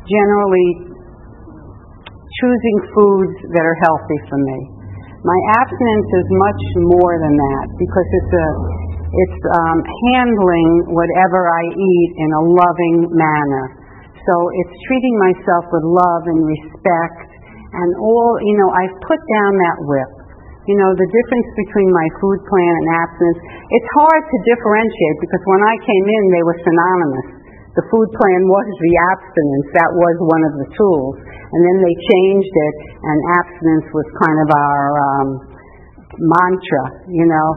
[0.05, 0.69] generally
[2.39, 4.59] choosing foods that are healthy for me.
[5.19, 6.63] My abstinence is much
[6.95, 8.47] more than that because it's a
[9.09, 9.77] it's um,
[10.13, 13.78] handling whatever I eat in a loving manner.
[14.27, 17.29] So it's treating myself with love and respect
[17.69, 20.11] and all, you know, I've put down that whip.
[20.67, 23.41] You know, the difference between my food plan and abstinence,
[23.73, 27.27] it's hard to differentiate because when I came in, they were synonymous.
[27.73, 29.67] The food plan was the abstinence.
[29.77, 31.15] That was one of the tools.
[31.25, 35.29] And then they changed it, and abstinence was kind of our um,
[36.21, 37.49] mantra, you know.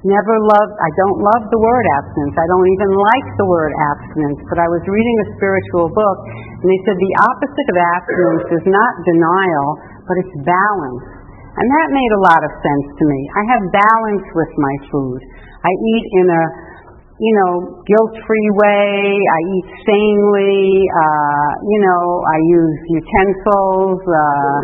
[0.00, 2.32] Never loved, I don't love the word abstinence.
[2.32, 4.40] I don't even like the word abstinence.
[4.48, 6.18] But I was reading a spiritual book,
[6.56, 9.68] and they said the opposite of abstinence is not denial,
[10.08, 11.04] but it's balance.
[11.52, 13.20] And that made a lot of sense to me.
[13.36, 15.20] I have balance with my food.
[15.60, 16.44] I eat in a
[17.20, 19.12] you know, guilt-free way.
[19.12, 20.88] I eat sanely.
[20.88, 24.00] Uh, you know, I use utensils.
[24.08, 24.56] Uh,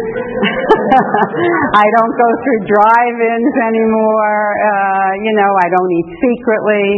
[1.85, 4.41] I don't go through drive-ins anymore.
[4.57, 6.89] Uh, you know, I don't eat secretly.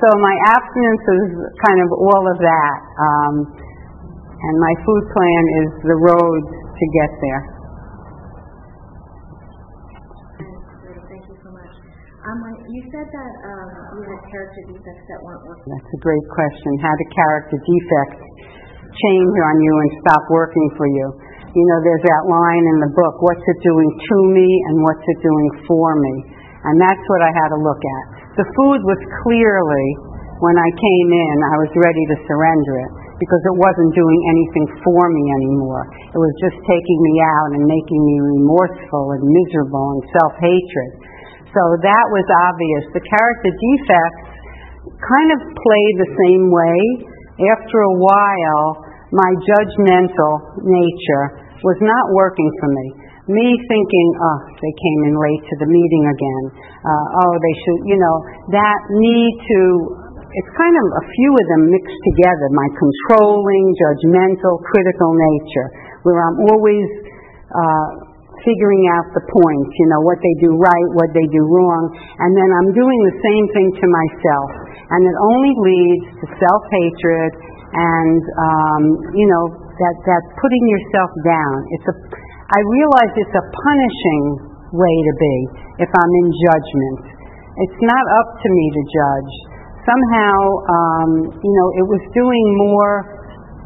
[0.00, 1.28] So my abstinence is
[1.60, 2.78] kind of all of that.
[2.96, 7.42] Um, and my food plan is the road to get there.
[12.24, 15.70] Um, you said that um, you had character defects that weren't working.
[15.70, 16.70] That's a great question.
[16.82, 18.18] How do character defects
[18.98, 21.06] change on you and stop working for you?
[21.54, 25.06] You know, there's that line in the book, what's it doing to me and what's
[25.06, 26.14] it doing for me?
[26.66, 28.04] And that's what I had to look at.
[28.42, 29.86] The food was clearly,
[30.42, 32.90] when I came in, I was ready to surrender it
[33.22, 35.86] because it wasn't doing anything for me anymore.
[36.10, 41.14] It was just taking me out and making me remorseful and miserable and self-hatred.
[41.54, 42.82] So that was obvious.
[42.98, 44.34] The character defects
[44.90, 46.78] kind of play the same way.
[47.54, 48.66] After a while,
[49.14, 51.24] my judgmental nature
[51.62, 52.86] was not working for me.
[53.24, 56.44] Me thinking, oh, they came in late to the meeting again.
[56.84, 58.16] Uh, oh, they should, you know,
[58.52, 59.60] that need to,
[60.28, 62.46] it's kind of a few of them mixed together.
[62.52, 65.68] My controlling, judgmental, critical nature,
[66.04, 66.84] where I'm always
[67.48, 67.88] uh,
[68.44, 71.84] figuring out the points, you know, what they do right, what they do wrong,
[72.20, 74.48] and then I'm doing the same thing to myself.
[74.92, 77.30] And it only leads to self-hatred
[77.74, 78.82] and, um,
[79.16, 81.54] you know, that, that putting yourself down.
[81.74, 81.96] It's a,
[82.54, 84.24] I realize it's a punishing
[84.76, 85.36] way to be
[85.82, 87.00] if I'm in judgment.
[87.64, 89.32] It's not up to me to judge.
[89.88, 90.36] Somehow,
[90.68, 92.94] um, you know, it was doing more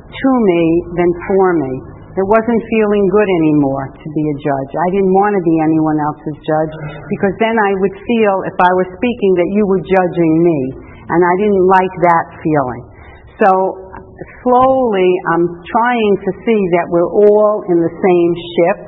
[0.08, 0.62] to me
[0.96, 1.72] than for me.
[2.18, 4.70] It wasn't feeling good anymore to be a judge.
[4.74, 6.74] I didn't want to be anyone else's judge
[7.14, 10.60] because then I would feel, if I was speaking, that you were judging me.
[11.14, 12.82] And I didn't like that feeling.
[13.38, 13.50] So
[14.42, 18.78] slowly I'm trying to see that we're all in the same ship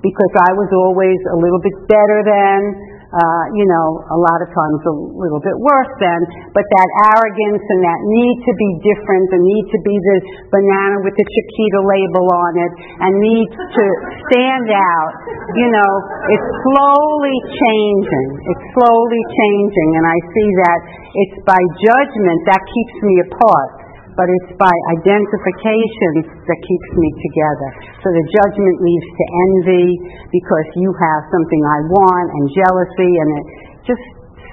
[0.00, 2.60] because I was always a little bit better than,
[3.08, 6.20] uh, you know, a lot of times a little bit worse than,
[6.52, 10.18] but that arrogance and that need to be different, the need to be the
[10.52, 13.84] banana with the Chiquita label on it, and need to
[14.28, 15.12] stand out,
[15.56, 15.92] you know,
[16.36, 18.28] it's slowly changing.
[18.44, 23.77] It's slowly changing, and I see that it's by judgment that keeps me apart
[24.18, 27.70] but it's by identification that keeps me together.
[28.02, 29.88] So the judgment leads to envy
[30.34, 33.44] because you have something I want and jealousy and it
[33.86, 34.04] just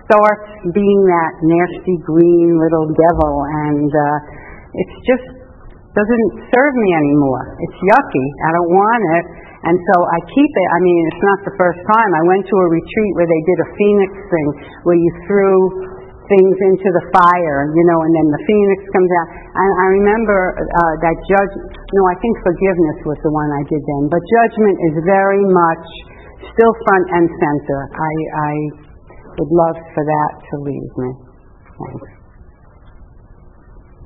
[0.05, 3.33] starts being that nasty green little devil
[3.65, 5.25] and uh, it's just
[5.97, 7.57] doesn't serve me anymore.
[7.57, 8.27] It's yucky.
[8.45, 9.25] I don't want it.
[9.65, 10.67] And so I keep it.
[10.69, 12.11] I mean, it's not the first time.
[12.13, 14.47] I went to a retreat where they did a phoenix thing
[14.85, 15.57] where you threw
[16.27, 19.27] things into the fire, you know, and then the phoenix comes out.
[19.35, 23.81] And I remember uh, that judge, no, I think forgiveness was the one I did
[23.81, 25.85] then, but judgment is very much
[26.53, 27.79] still front and center.
[27.93, 28.53] I, I
[29.39, 31.09] would love for that to leave me.
[31.75, 32.09] Thanks.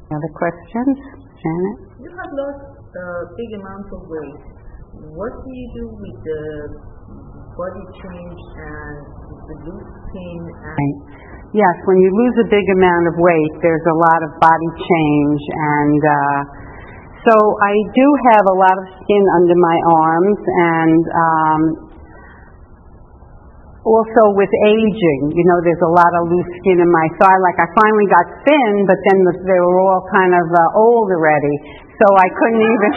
[0.09, 0.97] Other questions?
[1.37, 1.77] Janet?
[2.01, 3.05] You have lost a
[3.37, 4.41] big amount of weight.
[5.13, 6.41] What do you do with the
[7.59, 8.97] body change and
[9.45, 10.97] the loose skin and Right.
[11.49, 15.41] Yes, when you lose a big amount of weight, there's a lot of body change,
[15.49, 16.39] and uh,
[17.25, 21.61] so I do have a lot of skin under my arms, and um,
[23.81, 27.39] also with aging, you know, there's a lot of loose skin in my thigh.
[27.41, 31.09] Like I finally got thin, but then the, they were all kind of uh, old
[31.09, 31.55] already,
[31.97, 32.91] so I couldn't even.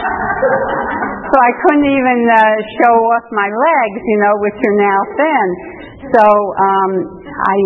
[1.33, 2.37] so I couldn't even uh,
[2.85, 5.47] show off my legs, you know, which are now thin.
[6.13, 6.91] So um,
[7.33, 7.57] I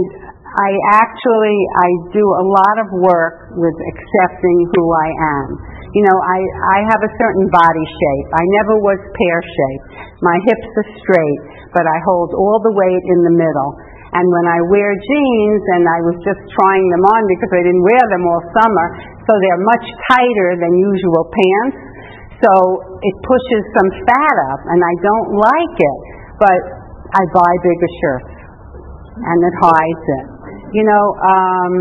[0.58, 0.72] I
[1.06, 5.48] actually I do a lot of work with accepting who I am.
[5.94, 8.28] You know, I I have a certain body shape.
[8.34, 9.86] I never was pear shaped.
[10.26, 11.42] My hips are straight,
[11.78, 13.72] but I hold all the weight in the middle.
[14.18, 17.86] And when I wear jeans, and I was just trying them on because I didn't
[17.86, 18.88] wear them all summer,
[19.30, 21.78] so they're much tighter than usual pants.
[22.42, 22.52] So
[22.98, 26.00] it pushes some fat up, and I don't like it.
[26.42, 26.60] But
[27.14, 28.34] I buy bigger shirts,
[29.22, 30.37] and it hides it.
[30.76, 31.74] You know, um,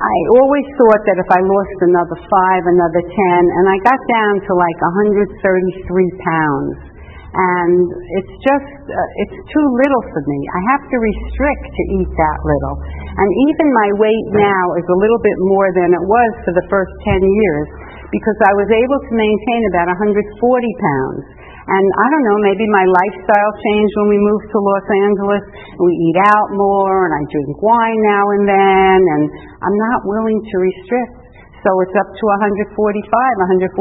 [0.00, 4.34] I always thought that if I lost another five, another ten, and I got down
[4.42, 4.78] to like
[5.14, 6.90] 133 pounds,
[7.30, 7.74] and
[8.18, 10.40] it's just, uh, it's too little for me.
[10.50, 12.74] I have to restrict to eat that little.
[13.22, 16.66] And even my weight now is a little bit more than it was for the
[16.66, 17.68] first 10 years
[18.10, 21.22] because I was able to maintain about 140 pounds.
[21.68, 25.44] And I don't know, maybe my lifestyle changed when we moved to Los Angeles.
[25.76, 29.24] We eat out more, and I drink wine now and then, and
[29.60, 31.20] I'm not willing to restrict.
[31.60, 32.24] So it's up to
[32.72, 33.76] 145, 147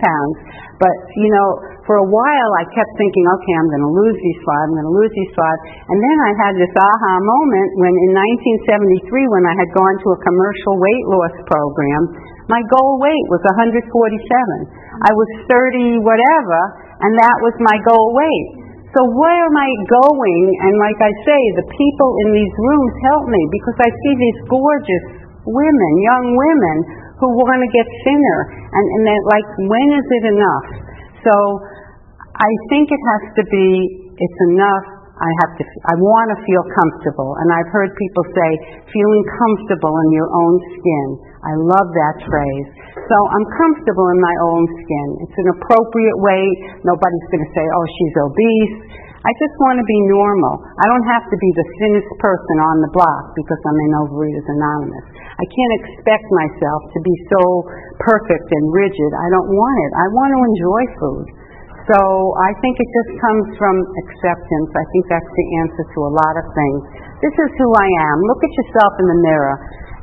[0.00, 0.36] pounds.
[0.80, 1.48] But, you know,
[1.84, 4.88] for a while I kept thinking, okay, I'm going to lose these five, I'm going
[4.88, 5.58] to lose these five.
[5.92, 8.12] And then I had this aha moment when in
[8.64, 12.02] 1973, when I had gone to a commercial weight loss program,
[12.48, 13.84] my goal weight was 147.
[13.84, 16.60] I was 30 whatever,
[17.00, 18.48] and that was my goal weight.
[18.90, 20.44] So where am I going?
[20.66, 24.40] And like I say, the people in these rooms help me because I see these
[24.50, 25.04] gorgeous
[25.46, 26.76] women, young women,
[27.22, 28.40] who want to get thinner.
[28.66, 30.66] And, and they're like, when is it enough?
[31.22, 31.34] So
[32.34, 33.66] I think it has to be,
[34.16, 34.99] it's enough.
[35.20, 37.36] I have to, I want to feel comfortable.
[37.36, 38.50] And I've heard people say,
[38.88, 41.06] feeling comfortable in your own skin.
[41.44, 42.68] I love that phrase.
[42.96, 45.08] So I'm comfortable in my own skin.
[45.28, 46.58] It's an appropriate weight.
[46.88, 48.76] Nobody's going to say, oh, she's obese.
[49.20, 50.64] I just want to be normal.
[50.64, 54.48] I don't have to be the thinnest person on the block because I'm in Overeaters
[54.48, 55.06] Anonymous.
[55.12, 57.42] I can't expect myself to be so
[58.00, 59.10] perfect and rigid.
[59.12, 59.92] I don't want it.
[59.92, 61.26] I want to enjoy food.
[61.90, 61.98] So
[62.38, 63.76] I think it just comes from
[64.06, 64.70] acceptance.
[64.78, 66.80] I think that's the answer to a lot of things.
[67.18, 68.16] This is who I am.
[68.30, 69.56] Look at yourself in the mirror,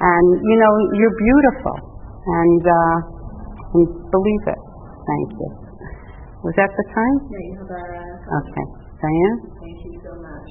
[0.03, 1.75] and you know you're beautiful,
[2.27, 2.97] and, uh,
[3.79, 4.61] and believe it.
[5.07, 5.49] Thank you.
[6.43, 7.15] Was that the time?
[7.31, 7.83] Yeah, you have a,
[8.43, 8.65] Okay.
[8.99, 9.37] Diane?
[9.63, 10.49] thank you so much.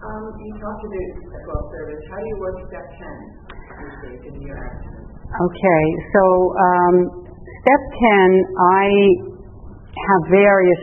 [0.00, 2.02] Um, you talked about well service.
[2.08, 3.16] How do you work step ten
[3.76, 5.04] these days in your actions?
[5.30, 5.84] Okay,
[6.16, 6.22] so
[6.58, 6.94] um,
[7.62, 8.86] step 10, I
[10.08, 10.82] have various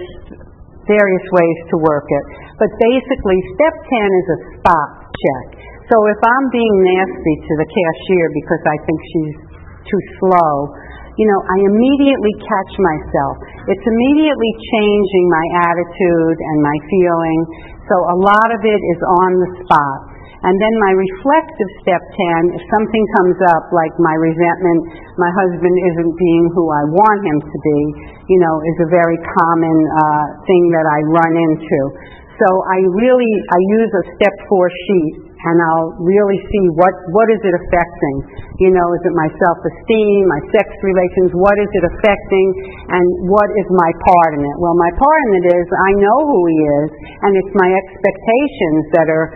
[0.88, 2.26] various ways to work it.
[2.58, 5.48] But basically, step 10 is a spot check.
[5.92, 9.38] So if I'm being nasty to the cashier because I think she's
[9.88, 10.56] too slow,
[11.16, 13.36] you know, I immediately catch myself.
[13.68, 17.40] It's immediately changing my attitude and my feeling.
[17.88, 20.00] So a lot of it is on the spot.
[20.38, 22.04] And then my reflective step
[22.54, 24.82] 10, if something comes up like my resentment,
[25.18, 27.80] my husband isn't being who I want him to be,
[28.30, 31.80] you know, is a very common uh, thing that I run into.
[32.38, 37.28] So I really, I use a step four sheet and I'll really see what, what
[37.34, 38.18] is it affecting.
[38.62, 42.48] You know, is it my self-esteem, my sex relations, what is it affecting,
[42.94, 44.56] and what is my part in it?
[44.58, 46.90] Well, my part in it is I know who he is,
[47.22, 49.28] and it's my expectations that are,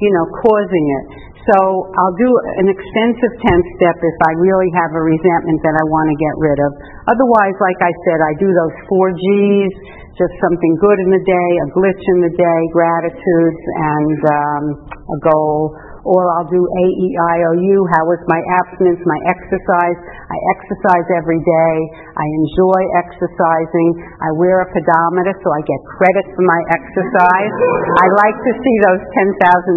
[0.00, 1.04] you know, causing it.
[1.46, 1.56] So
[1.94, 6.06] I'll do an extensive 10 step if I really have a resentment that I want
[6.10, 6.70] to get rid of.
[7.06, 9.74] Otherwise, like I said, I do those four G's,
[10.18, 15.18] just something good in the day, a glitch in the day, gratitudes, and um, a
[15.22, 15.70] goal.
[16.06, 17.78] Or I'll do A, E, I, O, U.
[17.90, 19.98] How was my abstinence, my exercise?
[20.30, 21.74] I exercise every day.
[22.14, 23.90] I enjoy exercising.
[24.22, 27.52] I wear a pedometer so I get credit for my exercise.
[27.98, 29.02] I like to see those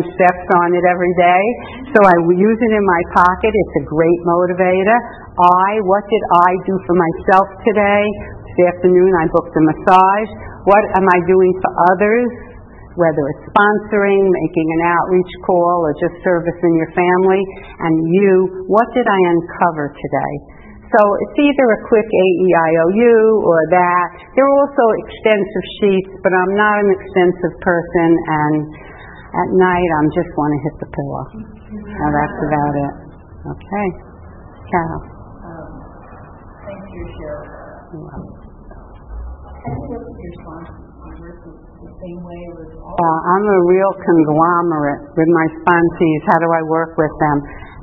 [0.05, 1.43] 10,000 steps on it every day.
[1.97, 3.49] So I use it in my pocket.
[3.49, 4.97] It's a great motivator.
[5.33, 8.05] I, what did I do for myself today?
[8.53, 10.29] This afternoon I booked a massage.
[10.69, 12.48] What am I doing for others?
[12.99, 17.41] Whether it's sponsoring, making an outreach call, or just servicing your family,
[17.87, 20.59] and you, what did I uncover today?
[20.89, 24.05] So it's either a quick AEIOU or that.
[24.35, 28.73] There are also extensive sheets, but I'm not an extensive person, and
[29.29, 31.23] at night I just want to hit the pillow.
[31.93, 32.93] Now that's about it.
[33.53, 33.87] Okay.
[34.73, 35.01] Carol.
[35.45, 35.77] Um,
[36.65, 37.45] thanks for your share.
[37.93, 38.39] You're welcome.
[41.99, 42.95] Same way with all?
[42.95, 46.21] Uh, I'm a real conglomerate with my sponsees.
[46.31, 47.37] How do I work with them?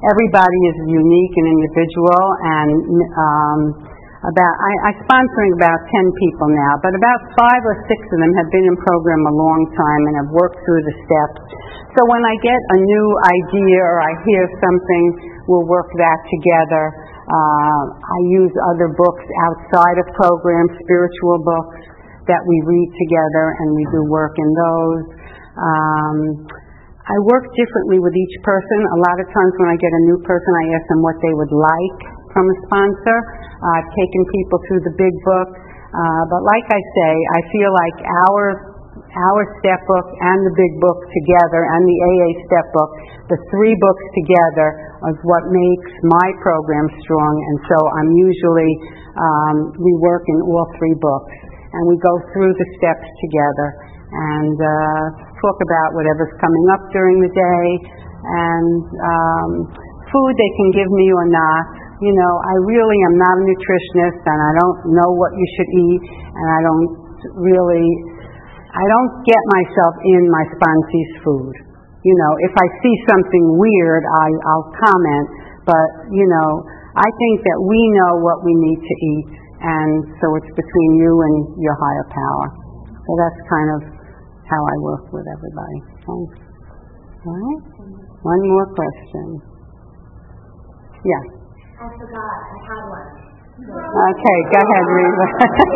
[0.09, 2.71] Everybody is unique and individual, and
[3.17, 3.61] um,
[4.29, 8.33] about I, I sponsoring about ten people now, but about five or six of them
[8.41, 11.41] have been in program a long time and have worked through the steps.
[11.97, 15.05] So when I get a new idea or I hear something,
[15.49, 16.85] we'll work that together.
[17.25, 21.96] Uh, I use other books outside of program, spiritual books
[22.27, 25.03] that we read together, and we do work in those.
[25.57, 26.19] Um,
[27.07, 28.79] I work differently with each person.
[28.83, 31.35] A lot of times when I get a new person, I ask them what they
[31.39, 31.99] would like
[32.35, 33.19] from a sponsor.
[33.63, 37.71] Uh, I've taken people through the big book, uh, but like I say, I feel
[37.71, 38.77] like our
[39.17, 42.91] our step book and the big book together and the AA step book,
[43.33, 44.69] the three books together
[45.09, 47.35] is what makes my program strong.
[47.49, 48.73] And so I'm usually
[49.17, 51.33] um, we work in all three books
[51.77, 53.69] and we go through the steps together
[54.09, 55.03] and uh,
[55.45, 57.67] talk about whatever's coming up during the day
[58.25, 59.51] and um,
[60.09, 61.63] food they can give me or not.
[62.01, 65.71] You know, I really am not a nutritionist and I don't know what you should
[65.73, 66.89] eat and I don't
[67.41, 67.89] really,
[68.73, 71.55] I don't get myself in my sponsee's food.
[72.05, 75.27] You know, if I see something weird, I, I'll comment,
[75.67, 76.51] but, you know,
[76.95, 81.11] I think that we know what we need to eat and so it's between you
[81.11, 82.47] and your higher power.
[83.03, 83.81] So that's kind of
[84.47, 85.79] how I work with everybody.
[86.07, 86.39] Thanks.
[87.27, 87.63] All right.
[88.23, 89.27] One more question.
[91.03, 91.23] Yeah.
[91.83, 93.27] I forgot, I had one.
[93.57, 95.27] Okay, go ahead, Reva.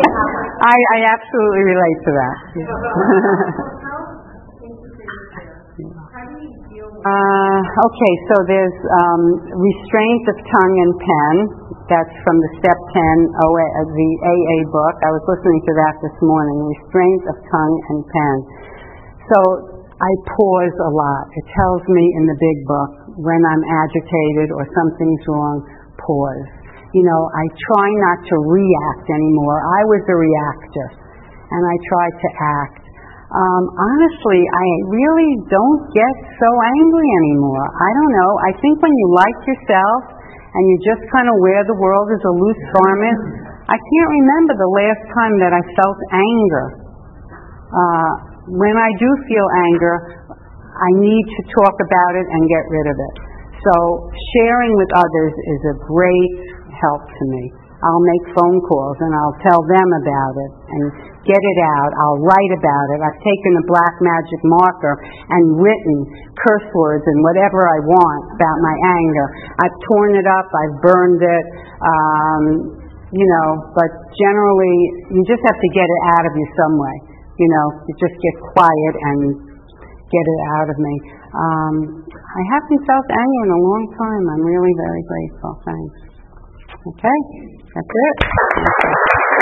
[0.71, 2.37] I, I absolutely relate to that.
[7.01, 7.57] Uh,
[7.89, 9.23] okay, so there's um,
[9.57, 11.60] restraint of tongue and pen.
[11.91, 13.03] That's from the Step 10
[13.43, 14.95] OA, uh, the AA book.
[15.03, 16.55] I was listening to that this morning.
[16.71, 18.37] Restraint of tongue and pen.
[19.27, 19.37] So
[19.99, 21.23] I pause a lot.
[21.35, 25.67] It tells me in the big book when I'm agitated or something's wrong,
[25.99, 26.47] pause.
[26.95, 29.59] You know, I try not to react anymore.
[29.59, 32.83] I was a reactor, and I try to act.
[33.35, 37.67] Um, honestly, I really don't get so angry anymore.
[37.67, 38.31] I don't know.
[38.47, 40.20] I think when you like yourself
[40.51, 43.17] and you just kind of wear the world as a loose garment,
[43.71, 46.65] I can't remember the last time that I felt anger.
[47.71, 48.11] Uh,
[48.59, 49.95] when I do feel anger,
[50.75, 53.15] I need to talk about it and get rid of it.
[53.63, 53.73] So
[54.35, 56.33] sharing with others is a great
[56.73, 57.43] help to me.
[57.81, 60.83] I'll make phone calls and I'll tell them about it and
[61.25, 61.91] get it out.
[61.97, 62.99] I'll write about it.
[63.01, 64.95] I've taken a black magic marker
[65.33, 65.97] and written
[66.37, 69.27] curse words and whatever I want about my anger.
[69.65, 70.47] I've torn it up.
[70.49, 71.45] I've burned it.
[71.81, 72.43] Um,
[73.11, 74.77] you know, but generally,
[75.11, 76.95] you just have to get it out of you some way.
[77.37, 79.19] You know, you just get quiet and
[80.07, 80.95] get it out of me.
[81.31, 81.75] Um,
[82.07, 84.23] I haven't felt anger in a long time.
[84.31, 85.53] I'm really very grateful.
[85.67, 86.11] Thanks.
[86.81, 87.19] Okay,
[87.73, 89.40] that's it.